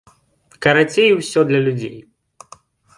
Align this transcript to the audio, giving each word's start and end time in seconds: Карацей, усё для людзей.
Карацей, 0.67 1.09
усё 1.19 1.39
для 1.49 1.59
людзей. 1.67 1.97